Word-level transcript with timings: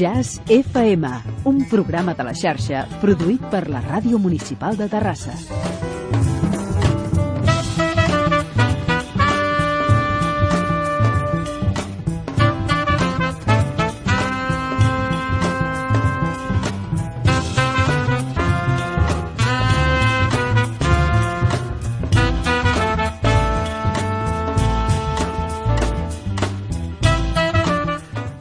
Jazz 0.00 0.40
FM, 0.48 1.08
un 1.44 1.58
programa 1.68 2.14
de 2.16 2.24
la 2.24 2.32
xarxa 2.32 2.86
produït 3.02 3.44
per 3.52 3.66
la 3.68 3.84
Ràdio 3.84 4.16
Municipal 4.16 4.80
de 4.80 4.88
Terrassa. 4.88 5.59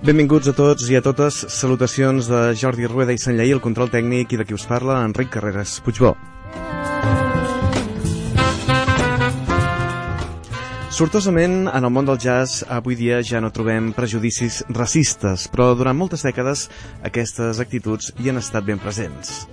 Benvinguts 0.10 0.50
a 0.50 0.56
tots 0.58 0.88
i 0.90 0.96
a 0.98 1.04
totes. 1.06 1.36
Salutacions 1.54 2.26
de 2.26 2.38
Jordi 2.58 2.88
Rueda 2.90 3.14
i 3.14 3.20
Sant 3.22 3.36
Lleí, 3.38 3.52
el 3.54 3.60
control 3.62 3.92
tècnic, 3.94 4.32
i 4.34 4.40
de 4.40 4.46
qui 4.48 4.56
us 4.58 4.64
parla, 4.66 4.96
Enric 5.06 5.30
Carreras 5.36 5.76
Puigbó. 5.86 6.16
Sortosament, 10.90 11.68
en 11.70 11.86
el 11.86 11.94
món 11.94 12.10
del 12.10 12.18
jazz, 12.18 12.64
avui 12.66 12.98
dia 12.98 13.22
ja 13.22 13.38
no 13.38 13.54
trobem 13.54 13.92
prejudicis 13.94 14.64
racistes, 14.74 15.46
però 15.46 15.76
durant 15.78 16.02
moltes 16.02 16.26
dècades 16.26 16.72
aquestes 17.06 17.62
actituds 17.62 18.10
hi 18.18 18.34
han 18.34 18.42
estat 18.42 18.66
ben 18.66 18.82
presents. 18.82 19.46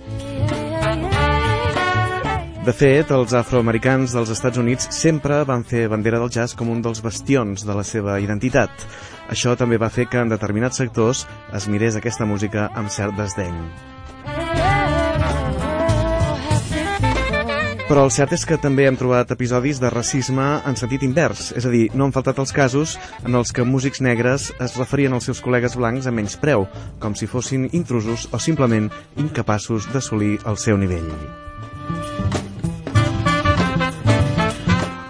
De 2.67 2.73
fet, 2.75 3.13
els 3.15 3.31
afroamericans 3.31 4.11
dels 4.11 4.27
Estats 4.33 4.59
Units 4.59 4.89
sempre 4.91 5.37
van 5.47 5.61
fer 5.63 5.85
bandera 5.87 6.17
del 6.19 6.33
jazz 6.35 6.51
com 6.51 6.67
un 6.67 6.81
dels 6.83 6.99
bastions 6.99 7.63
de 7.63 7.75
la 7.77 7.85
seva 7.87 8.17
identitat. 8.19 8.83
Això 9.31 9.53
també 9.55 9.79
va 9.79 9.87
fer 9.87 10.09
que 10.11 10.19
en 10.19 10.33
determinats 10.33 10.81
sectors 10.83 11.21
es 11.55 11.69
mirés 11.71 11.95
aquesta 11.95 12.27
música 12.27 12.67
amb 12.75 12.91
cert 12.91 13.15
desdeny. 13.15 13.55
Però 17.87 18.03
el 18.03 18.11
cert 18.11 18.35
és 18.35 18.43
que 18.43 18.59
també 18.59 18.89
hem 18.91 18.99
trobat 18.99 19.31
episodis 19.31 19.79
de 19.79 19.87
racisme 19.87 20.49
en 20.67 20.75
sentit 20.75 21.07
invers, 21.07 21.53
és 21.55 21.63
a 21.63 21.71
dir, 21.71 21.87
no 21.95 22.03
han 22.03 22.15
faltat 22.19 22.43
els 22.43 22.51
casos 22.51 22.99
en 23.23 23.39
els 23.39 23.55
que 23.55 23.63
músics 23.63 24.03
negres 24.03 24.51
es 24.59 24.75
referien 24.75 25.15
als 25.15 25.31
seus 25.31 25.39
col·legues 25.39 25.79
blancs 25.79 26.11
a 26.11 26.11
menys 26.11 26.35
preu, 26.35 26.67
com 26.99 27.15
si 27.15 27.31
fossin 27.31 27.69
intrusos 27.71 28.27
o 28.35 28.43
simplement 28.43 28.91
incapaços 29.15 29.87
d'assolir 29.95 30.41
el 30.43 30.59
seu 30.59 30.75
nivell. 30.75 31.46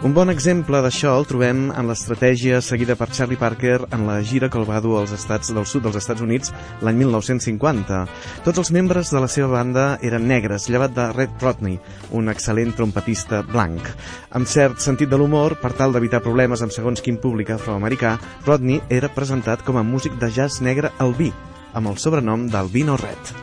Un 0.06 0.14
bon 0.14 0.30
exemple 0.30 0.78
d'això 0.86 1.16
el 1.17 1.26
trobem 1.26 1.72
en 1.73 1.88
l'estratègia 1.90 2.59
seguida 2.62 2.94
per 3.00 3.08
Charlie 3.09 3.40
Parker 3.42 3.80
en 3.95 4.03
la 4.06 4.20
gira 4.22 4.45
que 4.53 4.59
el 4.62 4.67
va 4.70 4.78
dur 4.78 5.00
als 5.00 5.16
estats 5.16 5.50
del 5.50 5.66
sud 5.66 5.88
dels 5.88 5.98
Estats 5.98 6.22
Units 6.22 6.53
l'any 6.86 7.00
1950. 7.00 8.03
Tots 8.45 8.62
els 8.62 8.70
membres 8.75 9.09
de 9.09 9.23
la 9.23 9.30
seva 9.34 9.50
banda 9.56 9.88
eren 10.06 10.28
negres, 10.30 10.70
llevat 10.70 10.94
de 10.94 11.08
Red 11.18 11.42
Rodney, 11.42 11.80
un 12.14 12.30
excel·lent 12.30 12.75
trompetista 12.78 13.42
blanc. 13.50 13.90
Amb 14.38 14.45
cert 14.45 14.86
sentit 14.86 15.09
de 15.09 15.18
l'humor, 15.18 15.58
per 15.64 15.73
tal 15.73 15.98
d'evitar 15.98 16.22
problemes 16.22 16.62
amb 16.62 16.78
segons 16.78 17.02
quin 17.02 17.18
públic 17.18 17.50
afroamericà, 17.58 18.20
Rodney 18.45 18.84
era 18.94 19.09
presentat 19.09 19.66
com 19.66 19.81
a 19.81 19.88
músic 19.88 20.22
de 20.22 20.30
jazz 20.30 20.62
negre 20.62 20.94
albí, 21.02 21.34
amb 21.73 21.90
el 21.90 21.98
sobrenom 21.98 22.45
d'Albino 22.53 23.02
Red. 23.02 23.34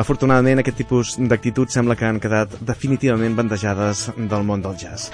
Afortunadament, 0.00 0.62
aquest 0.62 0.78
tipus 0.80 1.16
d'actituds 1.20 1.76
sembla 1.76 1.96
que 1.98 2.06
han 2.08 2.20
quedat 2.22 2.54
definitivament 2.64 3.34
bandejades 3.36 4.06
del 4.16 4.46
món 4.48 4.64
del 4.64 4.78
jazz. 4.80 5.10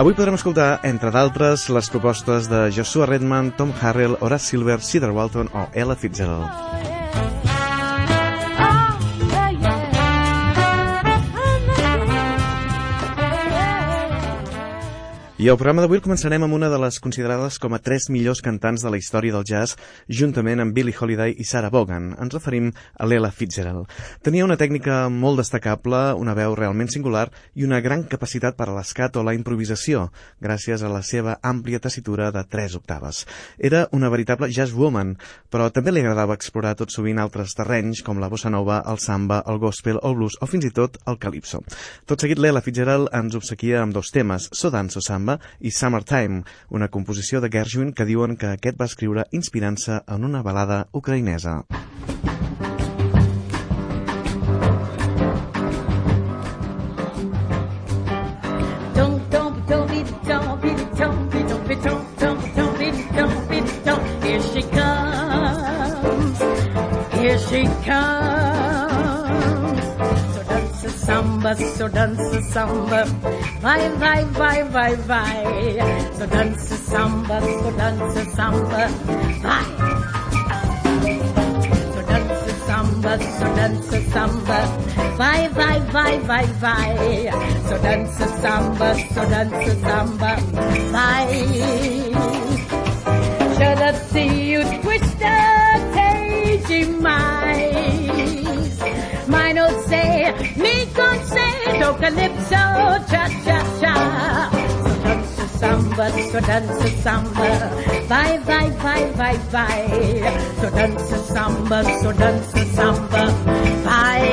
Avui 0.00 0.16
podrem 0.16 0.38
escoltar, 0.38 0.70
entre 0.88 1.12
d'altres, 1.12 1.66
les 1.68 1.92
propostes 1.92 2.48
de 2.48 2.62
Joshua 2.72 3.10
Redman, 3.10 3.52
Tom 3.58 3.74
Harrell, 3.80 4.16
Horace 4.20 4.54
Silver, 4.54 4.80
Cedar 4.80 5.12
Walton 5.12 5.52
o 5.52 5.68
Ella 5.74 5.98
Fitzgerald. 5.98 6.99
I 15.40 15.46
el 15.48 15.56
programa 15.56 15.80
d'avui 15.80 16.02
començarem 16.04 16.42
amb 16.44 16.52
una 16.52 16.68
de 16.68 16.76
les 16.82 16.98
considerades 17.00 17.56
com 17.56 17.72
a 17.72 17.78
tres 17.80 18.10
millors 18.12 18.42
cantants 18.44 18.82
de 18.84 18.90
la 18.92 18.98
història 19.00 19.32
del 19.32 19.46
jazz, 19.48 19.78
juntament 20.04 20.60
amb 20.60 20.74
Billie 20.76 20.92
Holiday 20.92 21.32
i 21.40 21.46
Sarah 21.48 21.70
Vaughan. 21.72 22.10
Ens 22.20 22.34
referim 22.36 22.66
a 23.00 23.06
l'Ella 23.08 23.30
Fitzgerald. 23.32 23.88
Tenia 24.20 24.44
una 24.44 24.58
tècnica 24.60 25.06
molt 25.08 25.40
destacable, 25.40 26.02
una 26.20 26.34
veu 26.36 26.52
realment 26.58 26.92
singular 26.92 27.30
i 27.56 27.64
una 27.64 27.78
gran 27.80 28.02
capacitat 28.04 28.58
per 28.58 28.66
a 28.68 28.74
l'escat 28.76 29.16
o 29.16 29.22
la 29.24 29.32
improvisació, 29.32 30.10
gràcies 30.44 30.84
a 30.84 30.90
la 30.92 31.00
seva 31.00 31.38
àmplia 31.40 31.80
tessitura 31.80 32.28
de 32.36 32.44
tres 32.44 32.76
octaves. 32.76 33.22
Era 33.56 33.86
una 33.96 34.12
veritable 34.12 34.50
jazz 34.52 34.76
woman, 34.76 35.14
però 35.48 35.70
també 35.72 35.96
li 35.96 36.04
agradava 36.04 36.36
explorar 36.36 36.74
tot 36.76 36.92
sovint 36.92 37.16
altres 37.24 37.56
terrenys, 37.56 38.04
com 38.04 38.20
la 38.20 38.28
bossa 38.28 38.52
nova, 38.52 38.82
el 38.92 39.00
samba, 39.00 39.40
el 39.48 39.62
gospel, 39.64 40.02
el 40.04 40.20
blues 40.20 40.36
o 40.36 40.50
fins 40.52 40.68
i 40.68 40.74
tot 40.82 41.00
el 41.08 41.16
calypso. 41.16 41.64
Tot 42.04 42.20
seguit, 42.20 42.36
l'Ella 42.36 42.60
Fitzgerald 42.60 43.08
ens 43.16 43.40
obsequia 43.40 43.80
amb 43.80 43.96
dos 43.96 44.12
temes, 44.12 44.52
So 44.52 44.68
Dance 44.68 45.00
o 45.00 45.08
Samba, 45.30 45.40
i 45.60 45.70
Summertime, 45.70 46.42
una 46.70 46.88
composició 46.88 47.40
de 47.40 47.50
Gershwin 47.50 47.92
que 47.92 48.06
diuen 48.06 48.36
que 48.36 48.54
aquest 48.56 48.78
va 48.80 48.88
escriure 48.88 49.26
inspirant-se 49.32 50.02
en 50.06 50.24
una 50.24 50.42
balada 50.42 50.88
ucraïnesa. 50.92 51.64
Here 67.20 67.38
she 67.38 67.64
comes. 67.84 68.29
Samba, 71.54 71.76
so 71.76 71.88
dance 71.88 72.36
a 72.36 72.42
samba. 72.42 73.04
Vai, 73.60 73.88
vai, 73.98 74.24
vai, 74.24 74.64
vai, 74.64 74.96
vai. 74.96 75.44
So 76.16 76.26
dance 76.26 76.72
a 76.72 76.76
samba, 76.76 77.40
so 77.40 77.70
dance 77.72 78.18
a 78.18 78.24
samba. 78.36 78.88
Vai. 79.42 79.64
So 81.94 82.02
dance 82.02 82.50
a 82.50 82.54
samba, 82.66 83.18
so 83.18 83.46
dance 83.56 83.96
a 83.96 84.00
samba. 84.12 84.60
Vai, 85.16 85.48
vai, 85.48 85.80
vai, 85.80 86.18
vai, 86.20 86.46
vai. 86.46 87.30
So 87.68 87.78
dance 87.78 88.22
a 88.22 88.28
samba, 88.28 88.94
so 88.94 89.26
dance 89.26 89.70
a 89.70 89.74
samba. 89.88 90.36
Vai. 90.92 91.44
Should 93.56 93.78
have 93.78 93.96
seen 94.10 94.36
you 94.46 94.62
twist 94.82 95.18
the 95.18 95.36
cage 95.94 96.86
mais. 97.00 98.19
Say, 99.88 100.32
me 100.56 100.86
gon' 100.94 101.24
say, 101.26 101.78
no 101.78 101.94
calypso, 101.94 102.62
cha 103.10 103.24
cha 103.44 103.58
cha. 103.80 103.94
So 104.82 104.92
dance 105.02 105.38
a 105.38 105.48
samba, 105.58 106.10
so 106.30 106.40
dance 106.40 106.84
a 106.84 106.90
samba. 107.02 107.48
Vai, 108.08 108.38
vai, 108.38 108.70
vai, 108.70 109.02
vai, 109.12 109.36
vai. 109.54 109.88
So 110.60 110.70
dance 110.70 111.12
a 111.12 111.18
samba, 111.34 111.84
so 112.02 112.12
dance 112.12 112.54
a 112.54 112.64
samba. 112.76 113.22
Vai. 113.84 114.28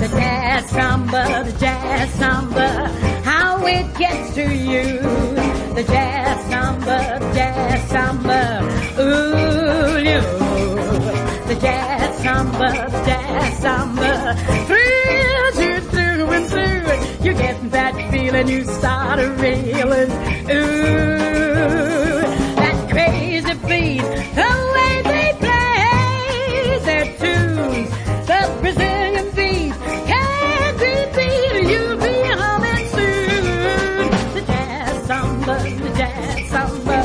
The 0.00 0.08
jazz 0.08 0.70
samba, 0.70 1.42
the 1.44 1.52
jazz 1.58 2.10
samba, 2.14 2.68
how 3.24 3.66
it 3.66 3.86
gets 3.98 4.34
to 4.34 4.42
you. 4.54 5.00
The 5.74 5.84
jazz 5.84 6.38
samba, 6.50 7.18
jazz 7.34 7.80
samba, 7.90 8.40
ooh, 9.00 9.98
you. 9.98 10.35
Samba, 12.36 12.68
jazz 13.06 13.58
samba, 13.60 14.34
thrills 14.66 15.58
you 15.58 15.80
through 15.88 16.26
and 16.36 16.46
through. 16.50 17.24
You 17.24 17.32
get 17.32 17.70
that 17.70 17.94
feeling, 18.10 18.48
you 18.48 18.62
start 18.64 19.18
a 19.18 19.30
reeling, 19.30 20.10
ooh, 20.50 22.20
that 22.60 22.90
crazy 22.90 23.54
beat, 23.66 24.02
the 24.36 24.50
way 24.74 24.94
they 25.12 25.32
play 25.40 26.78
their 26.84 27.06
tunes, 27.16 27.90
the 28.26 28.40
Brazilian 28.60 29.30
beat 29.34 29.72
can't 30.06 30.78
be 30.78 30.92
beat. 31.16 31.70
You'll 31.70 31.96
be 31.96 32.16
humming 32.36 32.86
soon. 32.96 34.10
The 34.34 34.42
jazz 34.46 35.06
samba, 35.06 35.54
the 35.58 35.90
jazz 35.96 36.50
samba, 36.50 36.98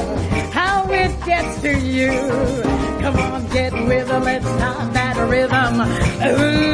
how 0.52 0.92
it 0.92 1.14
gets 1.26 1.62
to 1.62 1.80
you. 1.80 2.71
Rhythm. 5.32 5.80
Ooh. 5.80 6.72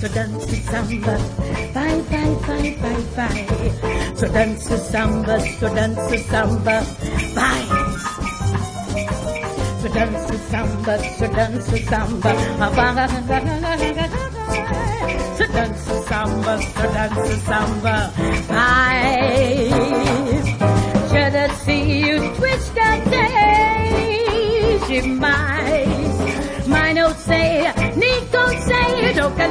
So 0.00 0.08
dance 0.08 0.46
the 0.46 0.56
samba, 0.56 1.16
bye 1.74 2.00
bye 2.10 2.34
bye 2.46 2.76
bye 2.82 3.04
bye. 3.16 4.14
So 4.14 4.26
dance 4.28 4.66
the 4.68 4.76
samba, 4.78 5.40
so 5.58 5.74
dance 5.74 6.10
the 6.10 6.18
samba, 6.18 6.84
bye. 7.34 7.66
So 9.80 9.88
dance 9.88 10.30
the 10.30 10.38
samba, 10.50 10.98
so 11.18 11.26
dance 11.32 11.66
the 11.70 11.78
samba, 11.78 12.30
so 15.36 15.46
dance 15.46 15.84
the 15.86 16.02
samba, 16.08 16.62
so 16.62 16.82
dance 16.92 17.28
the 17.28 17.36
samba, 17.48 18.12
bye. 18.48 19.70
Should 21.08 21.34
I 21.34 21.48
see 21.64 22.00
you 22.06 22.18
twist 22.34 22.74
that 22.74 23.00
day, 23.10 24.78
daisy, 24.88 25.08
my, 25.08 25.84
my 26.68 26.92
notes 26.92 27.24
say, 27.24 27.72
Nico 27.96 28.46
say, 28.68 29.12
don't 29.14 29.36
get 29.36 29.50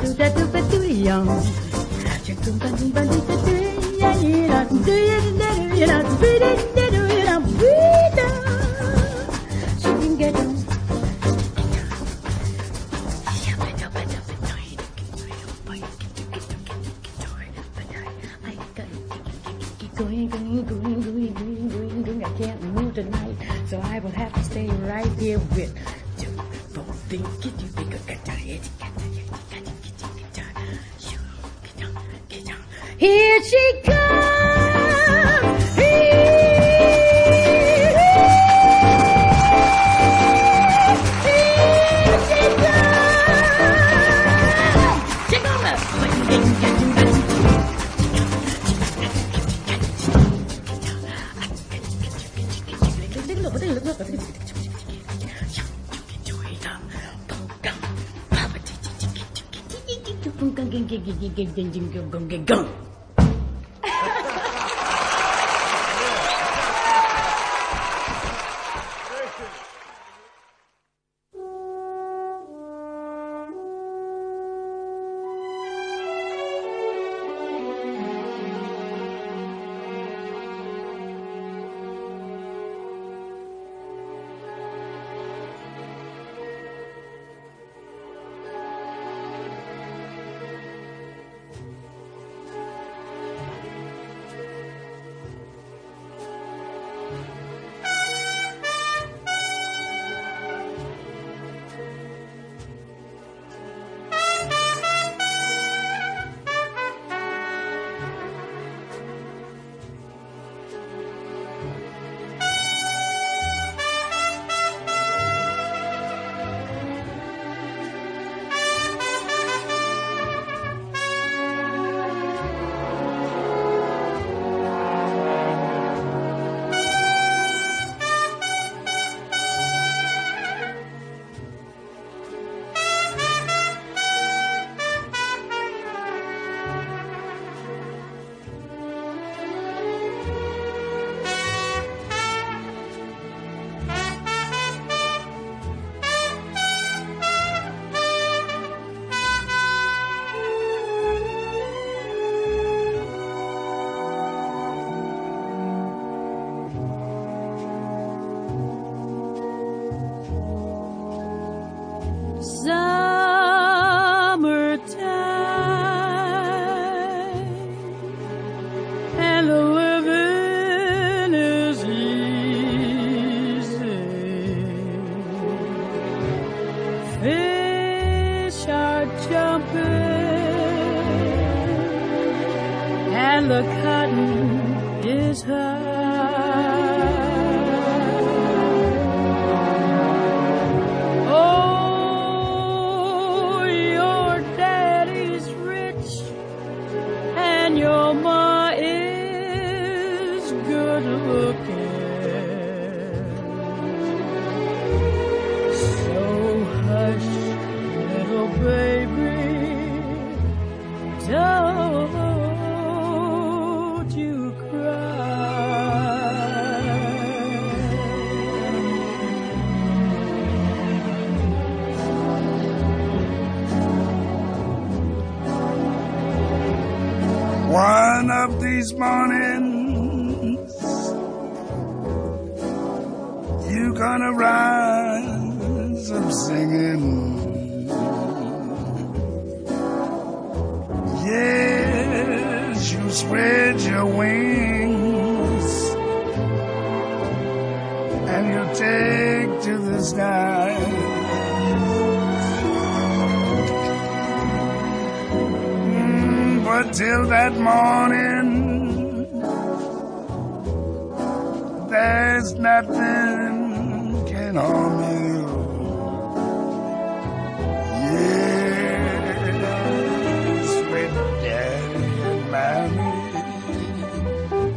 do 0.00 0.14
da 0.14 0.28
do 0.30 0.46
ba 0.52 0.60
do 0.62 0.82
yum. 0.84 1.26
Cha 2.24 2.34
cha 2.34 2.34
do 3.04 3.29
келген 61.40 61.69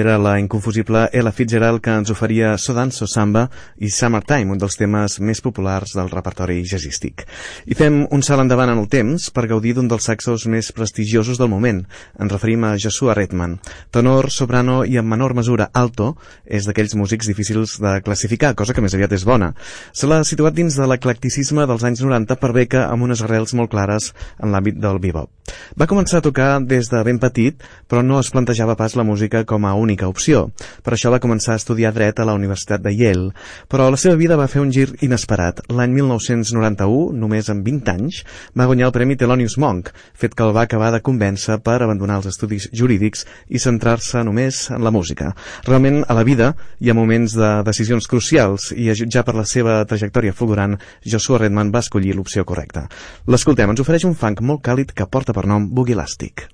Era 0.05 0.19
la 0.19 0.37
inconfusible 0.37 1.09
Ella 1.11 1.31
Fitzgerald 1.33 1.81
que 1.81 1.93
ens 1.97 2.11
oferia 2.13 2.51
So 2.61 2.75
Dance 2.77 2.99
So 2.99 3.07
Samba 3.09 3.47
i 3.81 3.89
Summertime, 3.89 4.53
un 4.53 4.59
dels 4.61 4.77
temes 4.77 5.15
més 5.17 5.41
populars 5.41 5.95
del 5.97 6.11
repertori 6.13 6.59
jazzístic. 6.61 7.24
I 7.65 7.77
fem 7.77 8.03
un 8.11 8.23
salt 8.25 8.43
endavant 8.43 8.71
en 8.71 8.81
el 8.81 8.89
temps 8.91 9.29
per 9.35 9.47
gaudir 9.51 9.75
d'un 9.75 9.89
dels 9.91 10.07
saxos 10.09 10.47
més 10.51 10.71
prestigiosos 10.75 11.39
del 11.41 11.51
moment. 11.51 11.83
Ens 12.19 12.31
referim 12.31 12.65
a 12.67 12.75
Joshua 12.81 13.15
Redman. 13.17 13.57
Tenor, 13.91 14.31
soprano 14.31 14.83
i 14.85 14.99
en 15.01 15.07
menor 15.09 15.35
mesura 15.37 15.69
alto, 15.73 16.13
és 16.45 16.67
d'aquells 16.67 16.95
músics 16.99 17.27
difícils 17.29 17.77
de 17.81 17.99
classificar, 18.05 18.55
cosa 18.55 18.73
que 18.73 18.83
més 18.83 18.95
aviat 18.97 19.15
és 19.17 19.25
bona. 19.27 19.53
Se 19.93 20.07
l'ha 20.09 20.23
situat 20.27 20.55
dins 20.57 20.75
de 20.77 20.87
l'eclecticisme 20.89 21.65
dels 21.69 21.85
anys 21.87 22.03
90 22.05 22.39
per 22.41 22.53
beca 22.55 22.87
amb 22.89 23.07
unes 23.07 23.23
arrels 23.25 23.55
molt 23.57 23.71
clares 23.73 24.11
en 24.39 24.51
l'àmbit 24.53 24.79
del 24.81 25.01
bebop. 25.03 25.31
Va 25.77 25.87
començar 25.89 26.19
a 26.19 26.25
tocar 26.25 26.49
des 26.65 26.89
de 26.89 27.01
ben 27.05 27.19
petit, 27.21 27.61
però 27.89 28.01
no 28.03 28.19
es 28.19 28.31
plantejava 28.33 28.75
pas 28.79 28.95
la 28.97 29.05
música 29.05 29.43
com 29.45 29.65
a 29.65 29.75
única 29.77 30.07
opció. 30.09 30.49
Per 30.83 30.95
això 30.95 31.11
va 31.13 31.21
començar 31.21 31.53
a 31.53 31.61
estudiar 31.61 31.93
dret 31.93 32.19
a 32.19 32.25
la 32.25 32.33
Universitat 32.37 32.81
de 32.81 32.93
Yale. 32.95 33.31
Però 33.69 33.89
la 33.91 33.99
seva 34.01 34.17
vida 34.19 34.39
va 34.39 34.49
fer 34.51 34.63
un 34.63 34.71
gir 34.73 34.87
inesperat. 35.05 35.61
L'any 35.69 35.93
1991, 35.99 37.19
només 37.25 37.49
amb 37.51 37.65
20 37.65 37.91
anys, 37.91 38.21
va 38.55 38.67
guanyar 38.69 38.87
el 38.89 38.95
Premi 38.95 39.17
Thelonious 39.19 39.57
Monk, 39.61 39.91
fet 40.13 40.35
que 40.37 40.45
el 40.45 40.53
va 40.55 40.63
acabar 40.69 40.91
de 40.93 41.01
convèncer 41.03 41.57
per 41.65 41.79
abandonar 41.81 42.21
els 42.21 42.29
estudis 42.31 42.69
jurídics 42.71 43.25
i 43.49 43.61
centrar-se 43.61 44.23
només 44.23 44.65
en 44.71 44.85
la 44.85 44.93
música. 44.93 45.33
Realment, 45.67 46.03
a 46.07 46.17
la 46.17 46.25
vida 46.27 46.53
hi 46.79 46.91
ha 46.91 46.97
moments 46.97 47.35
de 47.35 47.51
decisions 47.67 48.07
crucials 48.11 48.71
i 48.75 48.89
a 48.89 48.97
jutjar 48.97 49.25
per 49.25 49.35
la 49.35 49.47
seva 49.49 49.81
trajectòria 49.89 50.35
fulgurant, 50.37 50.77
Joshua 51.03 51.41
Redman 51.43 51.73
va 51.73 51.83
escollir 51.85 52.15
l'opció 52.15 52.45
correcta. 52.45 52.87
L'escoltem, 53.27 53.73
ens 53.73 53.83
ofereix 53.83 54.07
un 54.07 54.15
funk 54.15 54.45
molt 54.45 54.63
càlid 54.65 54.93
que 54.95 55.09
porta 55.09 55.33
per 55.33 55.47
nom 55.49 55.69
Boogie 55.73 55.97
Elastic. 55.97 56.49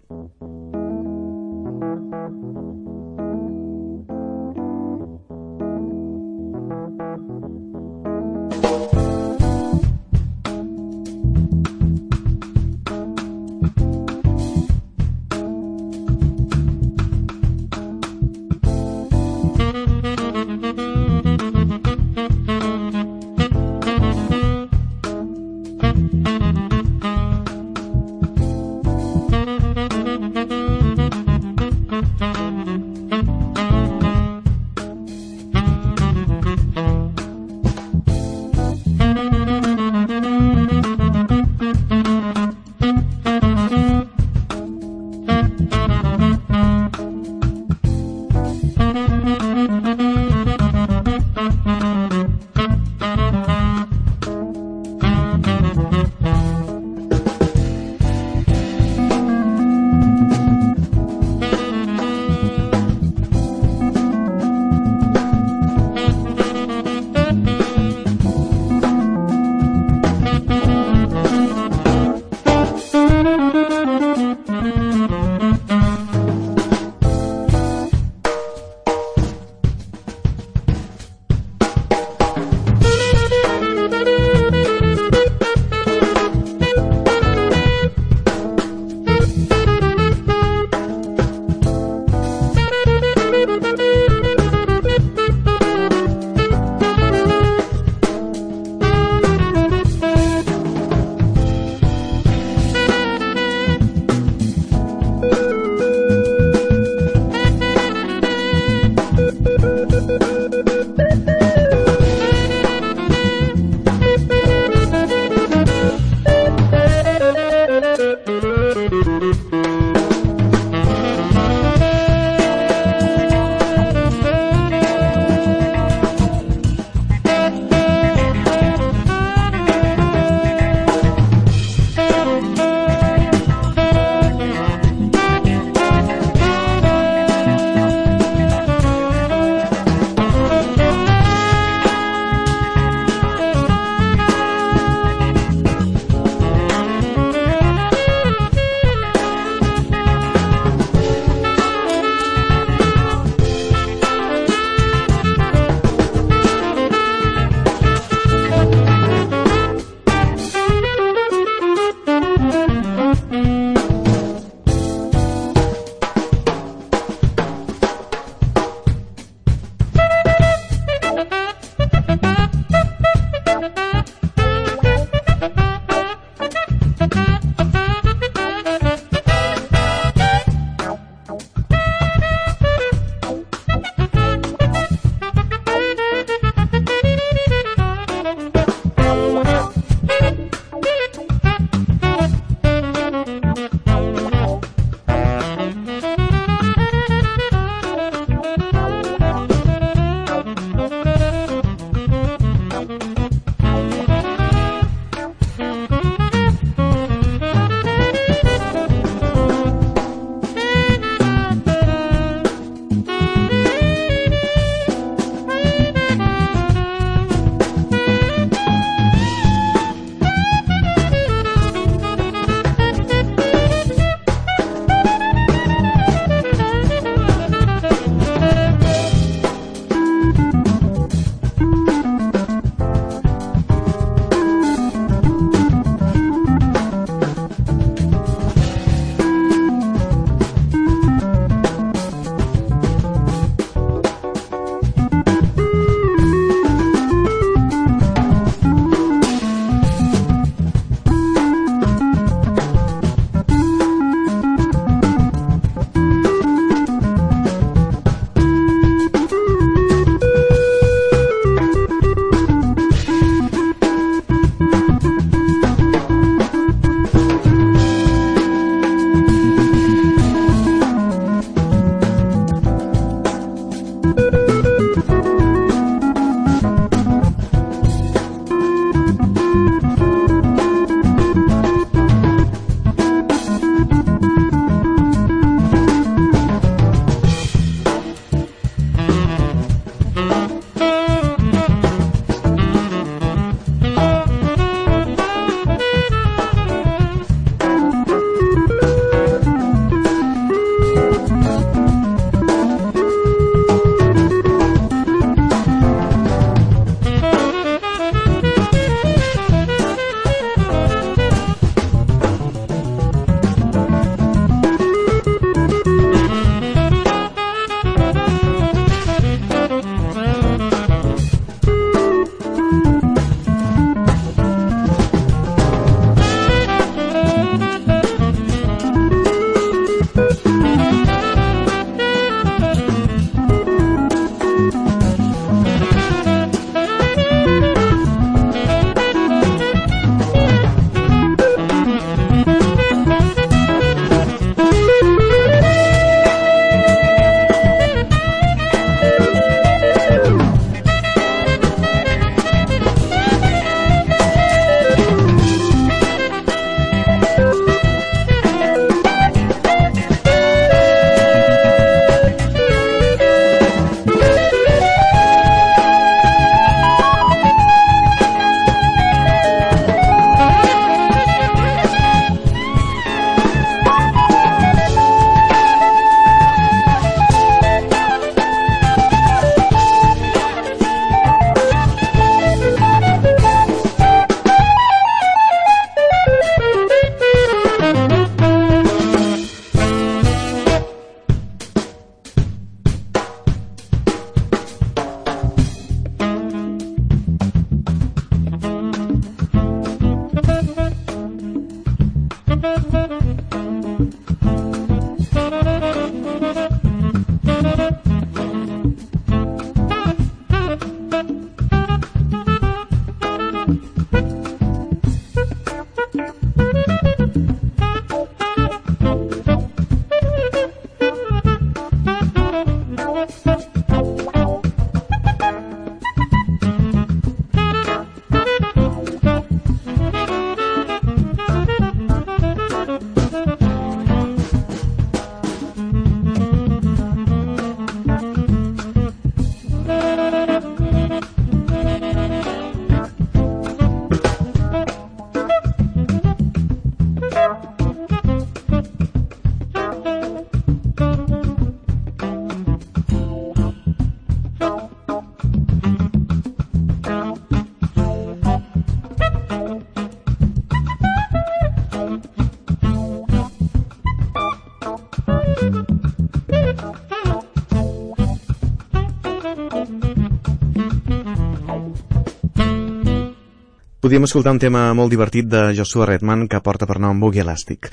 Podíem 474.12 474.28
escoltar 474.28 474.52
un 474.52 474.58
tema 474.60 474.80
molt 474.92 475.14
divertit 475.14 475.46
de 475.48 475.62
Joshua 475.78 476.10
Redman 476.10 476.44
que 476.52 476.60
porta 476.60 476.84
per 476.90 476.98
nom 477.00 477.22
Boogie 477.24 477.46
Elastic. 477.46 477.88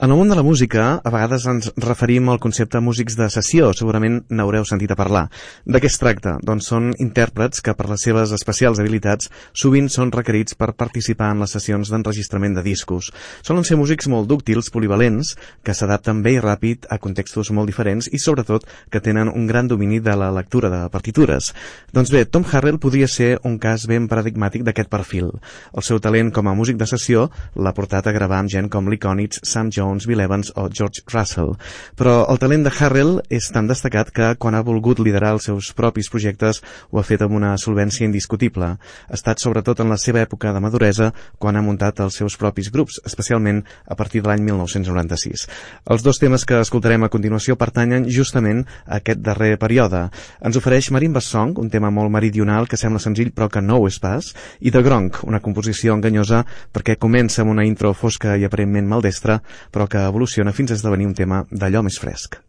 En 0.00 0.12
el 0.12 0.16
món 0.16 0.28
de 0.30 0.36
la 0.38 0.44
música, 0.46 0.82
a 1.02 1.10
vegades 1.10 1.42
ens 1.50 1.72
referim 1.82 2.28
al 2.30 2.38
concepte 2.38 2.78
músics 2.78 3.16
de 3.18 3.26
sessió, 3.34 3.72
segurament 3.74 4.20
n'haureu 4.30 4.62
sentit 4.62 4.92
a 4.94 4.96
parlar. 4.96 5.24
De 5.66 5.80
què 5.82 5.88
es 5.90 5.98
tracta? 5.98 6.36
Doncs 6.46 6.68
són 6.70 6.92
intèrprets 7.02 7.58
que, 7.66 7.74
per 7.74 7.88
les 7.90 8.04
seves 8.06 8.30
especials 8.36 8.78
habilitats, 8.78 9.26
sovint 9.50 9.90
són 9.90 10.12
requerits 10.14 10.54
per 10.54 10.68
participar 10.78 11.32
en 11.34 11.42
les 11.42 11.50
sessions 11.56 11.90
d'enregistrament 11.90 12.54
de 12.54 12.62
discos. 12.62 13.08
Solen 13.42 13.66
ser 13.66 13.80
músics 13.80 14.06
molt 14.06 14.30
dúctils, 14.30 14.70
polivalents, 14.70 15.32
que 15.66 15.74
s'adapten 15.74 16.22
bé 16.22 16.36
i 16.36 16.44
ràpid 16.46 16.86
a 16.94 17.00
contextos 17.02 17.50
molt 17.50 17.66
diferents 17.66 18.06
i, 18.06 18.22
sobretot, 18.22 18.70
que 18.94 19.02
tenen 19.02 19.32
un 19.34 19.50
gran 19.50 19.66
domini 19.66 19.98
de 19.98 20.14
la 20.14 20.30
lectura 20.30 20.70
de 20.70 20.84
partitures. 20.94 21.50
Doncs 21.90 22.14
bé, 22.14 22.22
Tom 22.22 22.46
Harrell 22.46 22.78
podria 22.78 23.10
ser 23.10 23.40
un 23.42 23.58
cas 23.58 23.90
ben 23.90 24.06
paradigmàtic 24.06 24.62
d'aquest 24.62 24.94
perfil. 24.94 25.34
El 25.74 25.84
seu 25.86 26.00
talent 26.00 26.32
com 26.34 26.48
a 26.48 26.54
músic 26.58 26.78
de 26.80 26.86
sessió 26.88 27.28
l'ha 27.56 27.74
portat 27.76 28.06
a 28.06 28.14
gravar 28.14 28.40
amb 28.42 28.52
gent 28.52 28.68
com 28.72 28.88
Lee 28.88 29.00
Konitz, 29.02 29.40
Sam 29.44 29.70
Jones, 29.74 30.06
Bill 30.08 30.22
Evans 30.24 30.52
o 30.56 30.68
George 30.68 31.04
Russell. 31.12 31.54
Però 31.98 32.24
el 32.30 32.40
talent 32.42 32.66
de 32.66 32.72
Harrell 32.72 33.18
és 33.30 33.50
tan 33.54 33.68
destacat 33.70 34.12
que 34.14 34.32
quan 34.38 34.54
ha 34.54 34.64
volgut 34.66 35.00
liderar 35.02 35.34
els 35.36 35.48
seus 35.48 35.72
propis 35.76 36.10
projectes 36.12 36.62
ho 36.90 37.00
ha 37.00 37.06
fet 37.06 37.22
amb 37.24 37.36
una 37.38 37.54
solvència 37.60 38.06
indiscutible. 38.06 38.74
Ha 38.78 39.16
estat 39.18 39.42
sobretot 39.42 39.80
en 39.80 39.92
la 39.92 39.98
seva 40.00 40.22
època 40.24 40.52
de 40.54 40.62
maduresa 40.64 41.12
quan 41.38 41.56
ha 41.56 41.64
muntat 41.64 42.00
els 42.04 42.18
seus 42.20 42.36
propis 42.40 42.70
grups, 42.74 43.00
especialment 43.06 43.64
a 43.86 43.96
partir 43.98 44.22
de 44.22 44.30
l'any 44.30 44.44
1996. 44.46 45.46
Els 45.90 46.04
dos 46.04 46.20
temes 46.20 46.44
que 46.48 46.60
escoltarem 46.60 47.04
a 47.04 47.12
continuació 47.12 47.56
pertanyen 47.60 48.08
justament 48.12 48.64
a 48.86 48.98
aquest 49.00 49.22
darrer 49.24 49.56
període. 49.60 50.06
Ens 50.44 50.58
ofereix 50.60 50.90
Marimba 50.94 51.22
Song, 51.24 51.58
un 51.58 51.70
tema 51.70 51.90
molt 51.94 52.12
meridional 52.12 52.68
que 52.68 52.78
sembla 52.80 53.02
senzill 53.02 53.32
però 53.34 53.48
que 53.52 53.62
no 53.64 53.80
ho 53.80 53.88
és 53.88 53.98
pas, 54.02 54.32
i 54.60 54.72
The 54.74 54.82
Gronk, 54.84 55.22
una 55.28 55.42
composició 55.48 55.96
enganyosa 55.96 56.44
perquè 56.72 56.98
comença 57.00 57.42
amb 57.42 57.56
una 57.56 57.66
intro 57.68 57.94
fosca 57.96 58.36
i 58.36 58.46
aparentment 58.48 58.88
maldestra, 58.88 59.40
però 59.72 59.88
que 59.88 60.04
evoluciona 60.04 60.54
fins 60.54 60.72
a 60.72 60.78
esdevenir 60.78 61.10
un 61.10 61.16
tema 61.18 61.44
d'allò 61.50 61.82
més 61.82 61.98
fresc. 61.98 62.42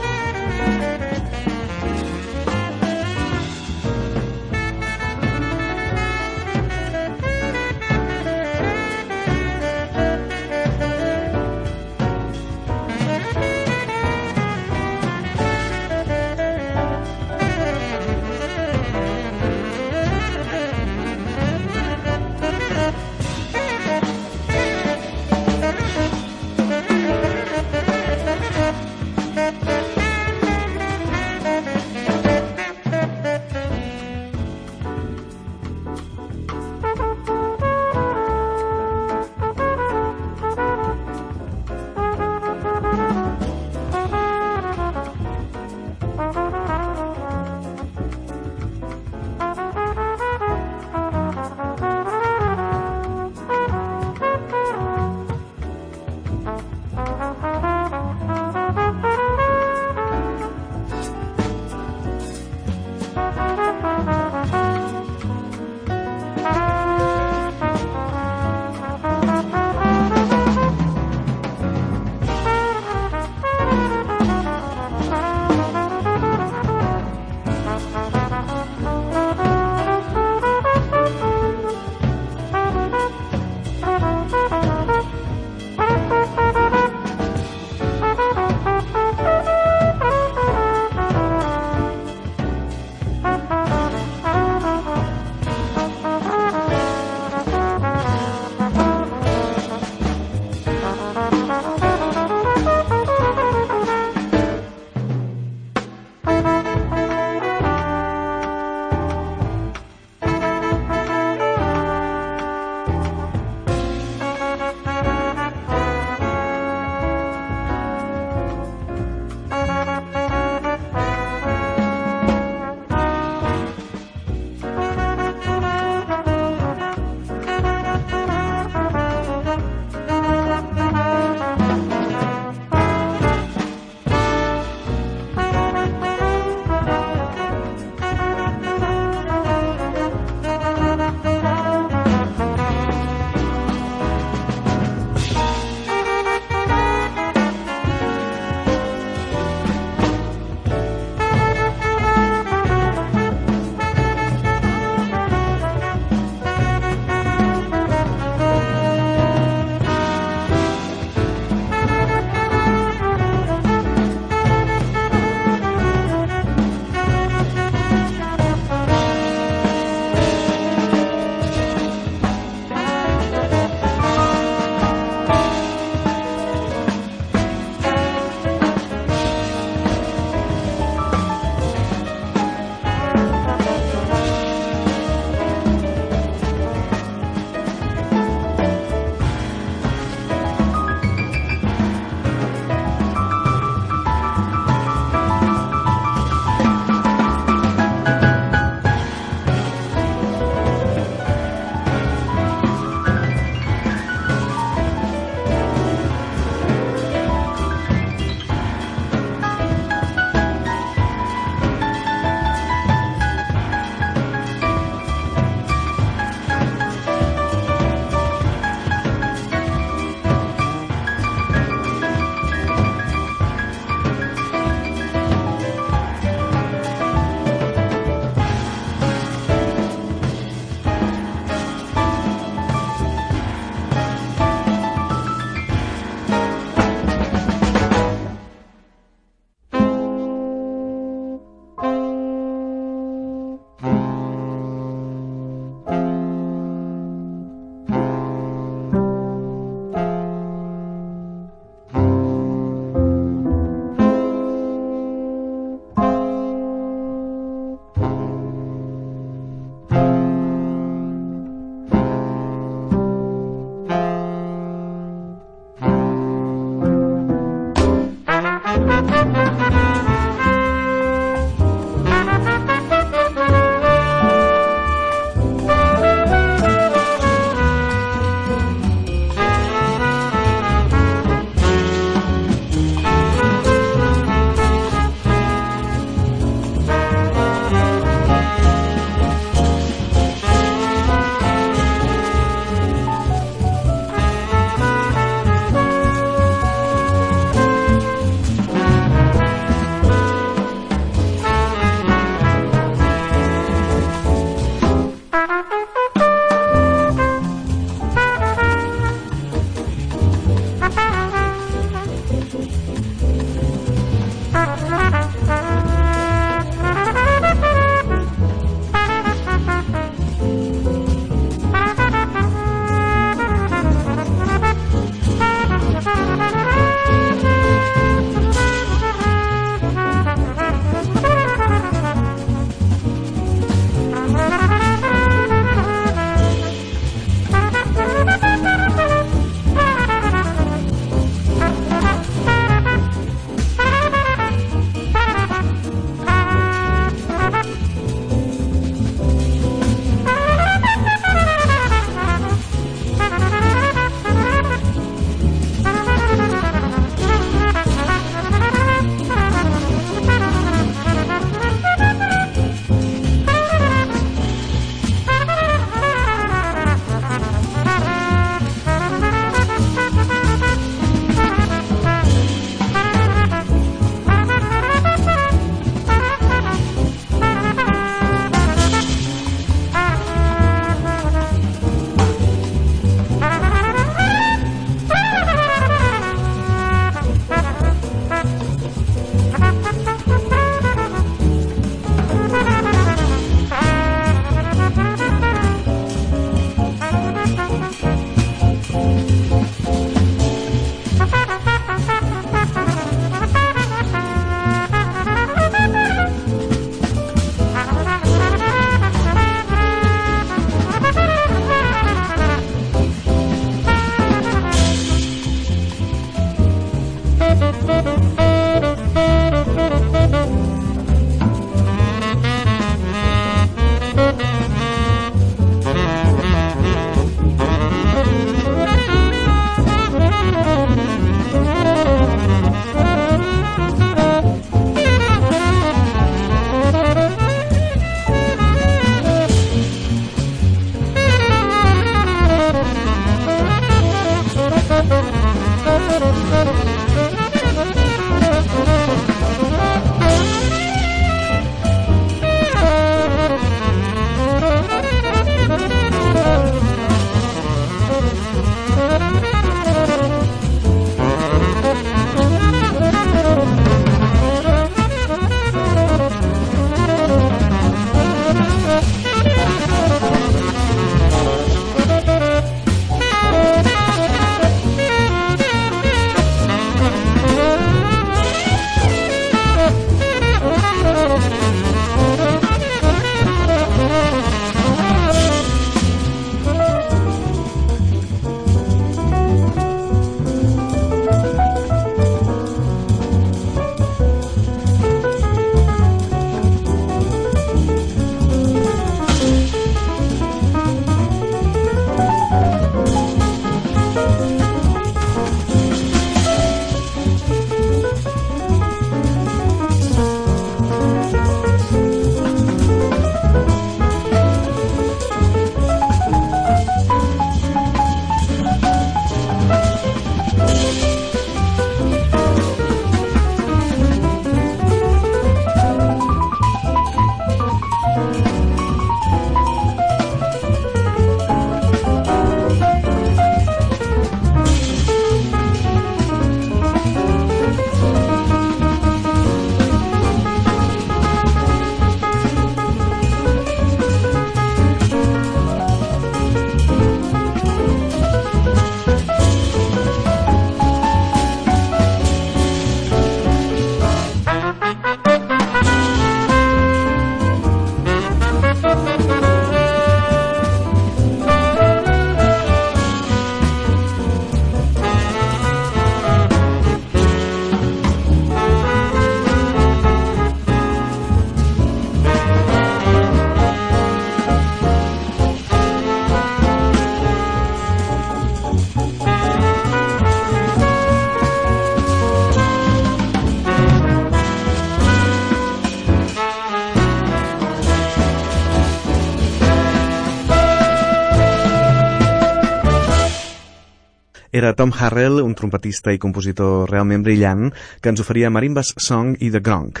Era 594.56 594.72
Tom 594.72 594.88
Harrell, 594.96 595.42
un 595.44 595.52
trompetista 595.52 596.14
i 596.14 596.16
compositor 596.16 596.88
realment 596.88 597.20
brillant, 597.26 597.66
que 598.00 598.08
ens 598.08 598.22
oferia 598.22 598.48
Marimbas 598.48 598.94
Song 598.96 599.34
i 599.44 599.50
The 599.52 599.60
Gronk. 599.60 600.00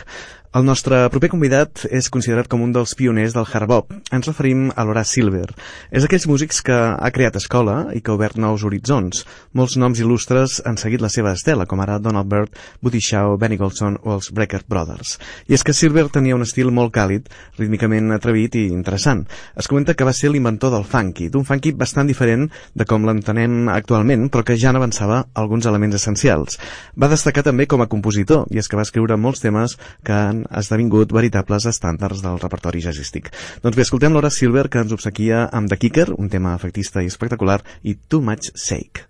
El 0.54 0.64
nostre 0.64 1.02
proper 1.10 1.28
convidat 1.32 1.82
és 1.90 2.06
considerat 2.12 2.46
com 2.48 2.62
un 2.62 2.72
dels 2.72 2.94
pioners 2.96 3.34
del 3.34 3.46
hard 3.46 3.68
bop. 3.68 3.92
Ens 4.14 4.28
referim 4.28 4.68
a 4.74 4.84
l'Horace 4.86 5.16
Silver. 5.16 5.48
És 5.90 6.06
aquells 6.06 6.26
músics 6.30 6.62
que 6.64 6.76
ha 6.76 7.10
creat 7.12 7.36
escola 7.40 7.90
i 7.96 8.00
que 8.00 8.12
ha 8.12 8.16
obert 8.16 8.38
nous 8.40 8.64
horitzons. 8.64 9.24
Molts 9.58 9.76
noms 9.80 10.00
il·lustres 10.00 10.60
han 10.64 10.78
seguit 10.80 11.02
la 11.02 11.10
seva 11.12 11.32
estela, 11.36 11.66
com 11.66 11.82
ara 11.82 11.98
Donald 11.98 12.30
Byrd, 12.30 12.54
Buddy 12.80 13.02
Shaw, 13.02 13.36
Benny 13.40 13.58
Golson 13.60 13.98
o 14.04 14.14
els 14.14 14.30
Brecker 14.32 14.62
Brothers. 14.68 15.16
I 15.50 15.58
és 15.58 15.66
que 15.66 15.74
Silver 15.76 16.06
tenia 16.14 16.36
un 16.38 16.46
estil 16.46 16.70
molt 16.70 16.94
càlid, 16.94 17.28
rítmicament 17.58 18.14
atrevit 18.14 18.56
i 18.60 18.66
interessant. 18.70 19.24
Es 19.56 19.68
comenta 19.68 19.96
que 19.96 20.06
va 20.06 20.14
ser 20.16 20.30
l'inventor 20.30 20.72
del 20.76 20.86
funky, 20.86 21.28
d'un 21.32 21.44
funky 21.48 21.74
bastant 21.76 22.08
diferent 22.08 22.48
de 22.74 22.86
com 22.88 23.04
l'entenem 23.08 23.70
actualment, 23.72 24.28
però 24.30 24.44
que 24.46 24.58
ja 24.60 24.72
n'avançava 24.72 25.24
alguns 25.34 25.66
elements 25.66 25.98
essencials. 25.98 26.60
Va 26.96 27.10
destacar 27.12 27.44
també 27.46 27.66
com 27.66 27.82
a 27.82 27.90
compositor, 27.90 28.46
i 28.50 28.60
és 28.62 28.68
que 28.68 28.78
va 28.78 28.86
escriure 28.86 29.18
molts 29.20 29.42
temes 29.44 29.76
que 30.04 30.14
han 30.16 30.35
esdevingut 30.50 31.14
veritables 31.16 31.68
estàndards 31.70 32.22
del 32.24 32.40
repertori 32.42 32.82
jazzístic. 32.84 33.32
Doncs 33.64 33.76
bé, 33.78 33.86
escoltem 33.86 34.12
l'Hora 34.12 34.32
Silver 34.34 34.68
que 34.68 34.82
ens 34.84 34.92
obsequia 34.96 35.46
amb 35.48 35.72
The 35.72 35.80
Kicker, 35.80 36.10
un 36.16 36.28
tema 36.32 36.56
efectista 36.58 37.02
i 37.02 37.12
espectacular, 37.12 37.62
i 37.82 37.96
Too 37.96 38.24
Much 38.24 38.52
Sake. 38.54 39.08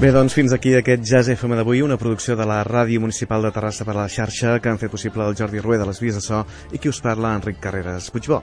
Bé, 0.00 0.08
doncs 0.16 0.32
fins 0.32 0.54
aquí 0.56 0.70
aquest 0.72 1.02
Jazz 1.04 1.28
FM 1.34 1.58
d'avui, 1.58 1.82
una 1.84 1.98
producció 2.00 2.32
de 2.32 2.46
la 2.48 2.62
Ràdio 2.64 3.02
Municipal 3.04 3.44
de 3.44 3.50
Terrassa 3.52 3.84
per 3.84 3.92
a 3.92 3.98
la 3.98 4.08
xarxa 4.08 4.54
que 4.56 4.72
han 4.72 4.80
fet 4.80 4.94
possible 4.94 5.26
el 5.28 5.36
Jordi 5.36 5.60
Rueda 5.60 5.84
les 5.90 6.00
vies 6.00 6.16
de 6.16 6.24
so 6.24 6.40
i 6.72 6.80
qui 6.80 6.88
us 6.88 7.02
parla, 7.04 7.34
Enric 7.36 7.60
Carreras 7.60 8.08
Puigbó. 8.08 8.40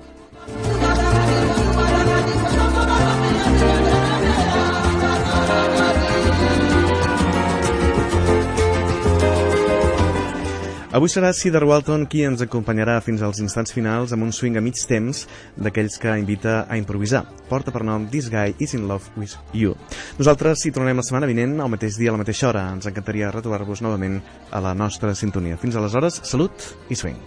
Avui 10.97 11.11
serà 11.13 11.29
Cedar 11.29 11.61
Walton 11.61 12.07
qui 12.09 12.23
ens 12.25 12.41
acompanyarà 12.41 12.95
fins 13.05 13.21
als 13.21 13.37
instants 13.37 13.69
finals 13.69 14.15
amb 14.15 14.25
un 14.25 14.31
swing 14.33 14.55
a 14.57 14.63
mig 14.65 14.79
temps 14.89 15.27
d'aquells 15.53 15.99
que 16.01 16.15
invita 16.17 16.63
a 16.65 16.79
improvisar. 16.81 17.21
Porta 17.51 17.69
per 17.69 17.83
nom 17.85 18.07
This 18.09 18.31
Guy 18.33 18.55
is 18.57 18.73
in 18.73 18.87
Love 18.89 19.13
with 19.13 19.35
You. 19.53 19.75
Nosaltres 20.17 20.65
hi 20.65 20.73
tornarem 20.73 20.97
la 20.97 21.05
setmana 21.05 21.29
vinent, 21.29 21.53
al 21.61 21.69
mateix 21.69 22.01
dia, 22.01 22.09
a 22.09 22.17
la 22.17 22.23
mateixa 22.23 22.49
hora. 22.49 22.65
Ens 22.73 22.89
encantaria 22.89 23.29
retrobar-vos 23.29 23.85
novament 23.85 24.17
a 24.49 24.63
la 24.65 24.73
nostra 24.73 25.13
sintonia. 25.13 25.61
Fins 25.61 25.77
aleshores, 25.77 26.17
salut 26.25 26.71
i 26.89 26.97
swing. 26.97 27.21